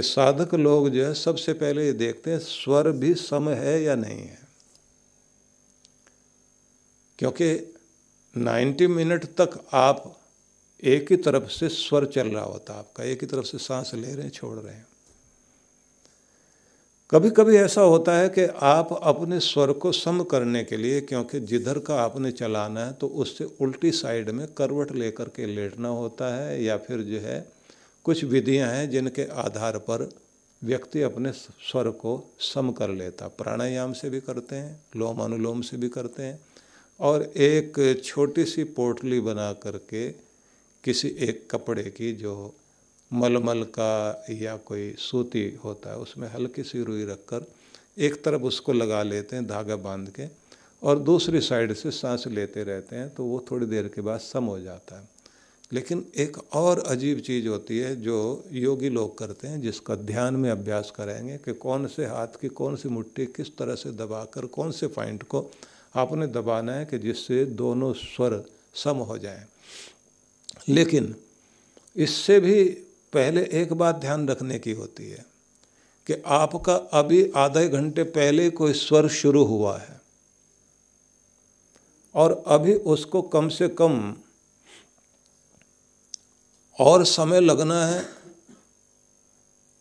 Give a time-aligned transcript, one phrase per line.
[0.00, 4.18] साधक लोग जो है सबसे पहले ये देखते हैं, स्वर भी सम है या नहीं
[4.18, 4.38] है।
[7.18, 7.74] क्योंकि
[8.34, 10.16] 90 मिनट तक आप
[10.82, 14.14] एक ही तरफ़ से स्वर चल रहा होता आपका, एक ही तरफ़ से सांस ले
[14.14, 14.86] रहे हैं, छोड़ रहे हैं।
[17.10, 21.40] कभी कभी ऐसा होता है कि आप अपने स्वर को सम करने के लिए, क्योंकि
[21.40, 26.34] जिधर का आपने चलाना है तो उससे उल्टी साइड में करवट लेकर के लेटना होता
[26.36, 27.61] है, या फिर जो है
[28.04, 30.08] कुछ विधियाँ हैं जिनके आधार पर
[30.62, 35.76] व्यक्ति अपने स्वर को सम कर लेता, प्राणायाम से भी करते हैं लोम अनुलोम से
[35.76, 36.40] भी करते हैं,
[37.00, 40.08] और एक छोटी सी पोटली बना करके
[40.84, 42.54] किसी एक कपड़े की जो
[43.10, 47.46] मलमल का या कोई सूती होता है, उसमें हल्की सी रुई रखकर
[47.98, 50.26] एक तरफ़ उसको लगा लेते हैं धागा बाँध के,
[50.82, 54.44] और दूसरी साइड से सांस लेते रहते हैं तो वो थोड़ी देर के बाद सम
[54.44, 55.08] हो जाता है।
[55.72, 60.50] लेकिन एक और अजीब चीज़ होती है जो योगी लोग करते हैं, जिसका ध्यान में
[60.50, 64.70] अभ्यास करेंगे कि कौन से हाथ की, कौन सी मुट्ठी किस तरह से दबाकर, कौन
[64.70, 65.50] से पॉइंट को
[65.94, 69.46] आपने दबाना है कि जिससे दोनों स्वर सम हो जाएँ।
[70.68, 71.14] लेकिन
[71.96, 72.64] इससे भी
[73.12, 75.24] पहले एक बात ध्यान रखने की होती है
[76.06, 80.00] कि आपका अभी आधे घंटे पहले कोई स्वर शुरू हुआ है
[82.14, 84.14] और अभी उसको कम से कम
[86.78, 88.00] और समय लगना है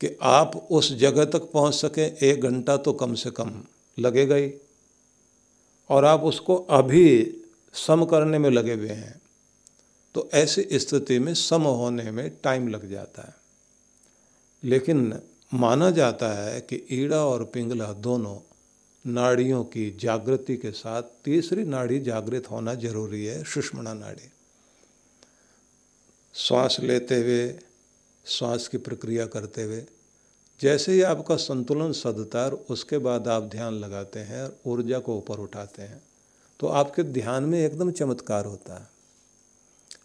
[0.00, 3.62] कि आप उस जगह तक पहुँच सकें। एक घंटा तो कम से कम
[3.98, 4.52] लगेगा ही।
[5.90, 7.34] और आप उसको अभी
[7.74, 9.20] सम करने में लगे हुए हैं
[10.14, 13.34] तो ऐसी स्थिति में सम होने में टाइम लग जाता है।
[14.62, 15.20] लेकिन
[15.54, 18.36] माना जाता है कि ईड़ा और पिंगला दोनों
[19.04, 24.30] नाड़ियों की जागृति के साथ तीसरी नाड़ी जागृत होना ज़रूरी है, सुषमणा नाड़ी।
[26.38, 27.54] श्वास लेते हुए,
[28.26, 29.82] श्वास की प्रक्रिया करते हुए,
[30.60, 35.16] जैसे ही आपका संतुलन सदता है उसके बाद आप ध्यान लगाते हैं और ऊर्जा को
[35.16, 36.02] ऊपर उठाते हैं
[36.60, 38.88] तो आपके ध्यान में एकदम चमत्कार होता है।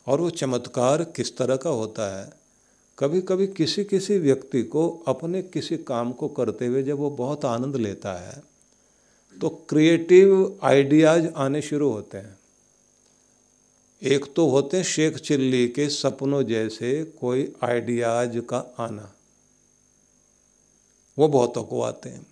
[0.07, 2.31] और वो चमत्कार किस तरह का होता है?
[2.97, 7.45] कभी कभी किसी किसी व्यक्ति को अपने किसी काम को करते हुए जब वो बहुत
[7.45, 8.41] आनंद लेता है
[9.37, 12.37] तो क्रिएटिव आइडियाज़ आने शुरू होते हैं।
[14.03, 19.11] एक तो होते हैं शेख चिल्ली के सपनों जैसे कोई आइडियाज़ का आना।
[21.17, 22.25] वो बहुतों को आते हैं।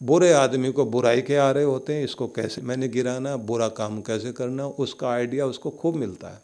[0.00, 4.00] बुरे आदमी को बुराई के आ रहे होते हैं, इसको कैसे मैंने गिराना, बुरा काम
[4.02, 6.42] कैसे करना, उसका आइडिया उसको खूब मिलता है।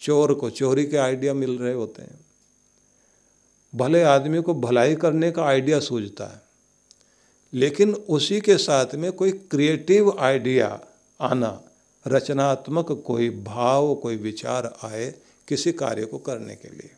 [0.00, 2.20] चोर को चोरी के आइडिया मिल रहे होते हैं।
[3.74, 6.40] भले आदमी को भलाई करने का आइडिया सूझता है,
[7.52, 10.80] लेकिन उसी के साथ में कोई क्रिएटिव आइडिया
[11.20, 11.60] आना
[12.06, 15.10] रचनात्मक कोई भाव, कोई विचार आए
[15.48, 16.90] किसी कार्य को करने के लिए।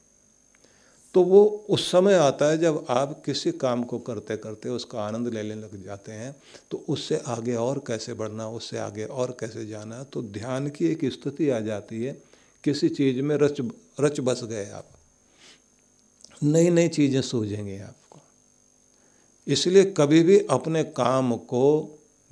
[1.15, 5.29] तो वो उस समय आता है जब आप किसी काम को करते करते उसका आनंद
[5.29, 6.35] लेने लग जाते हैं
[6.71, 11.05] तो उससे आगे और कैसे बढ़ना, उससे आगे और कैसे जाना तो ध्यान की एक
[11.13, 12.13] स्थिति आ जाती है।
[12.65, 13.61] किसी चीज़ में रच
[14.01, 14.87] रच बस गए आप।
[16.43, 18.21] नई नई चीज़ें सूझेंगी आपको।
[19.47, 21.65] इसलिए कभी भी अपने काम को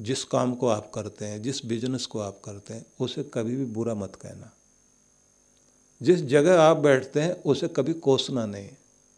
[0.01, 3.65] जिस काम को आप करते हैं, जिस बिज़नेस को आप करते हैं, उसे कभी भी
[3.65, 4.53] बुरा मत कहना।
[6.03, 8.71] जिस जगह आप बैठते हैं, उसे कभी कोसना नहीं।